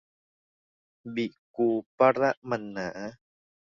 [1.15, 1.25] บิ
[1.57, 2.89] กูปะระหมั่นหนา